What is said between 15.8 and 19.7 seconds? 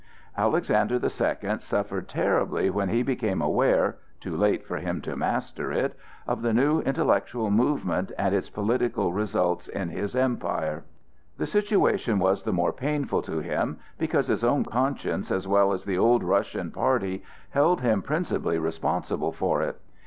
the old Russian party held him principally responsible for